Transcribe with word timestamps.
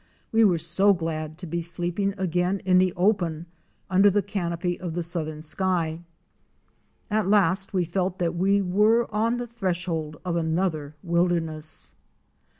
We 0.31 0.43
were 0.43 0.57
so 0.57 0.93
glad 0.93 1.37
to 1.37 1.45
be 1.45 1.61
sleeping 1.61 2.15
again 2.17 2.61
in 2.65 2.79
the 2.79 2.91
open 2.93 3.45
under 3.87 4.09
the 4.09 4.23
canopy 4.23 4.79
of 4.79 4.95
the 4.95 5.03
southern 5.03 5.43
sky. 5.43 5.99
At 7.11 7.27
last 7.29 7.71
we 7.71 7.85
felt 7.85 8.17
that 8.17 8.33
we 8.33 8.63
were 8.63 9.05
on 9.13 9.37
the 9.37 9.45
threshold 9.45 10.17
of 10.25 10.35
another 10.35 10.95
wilderness. 11.03 11.93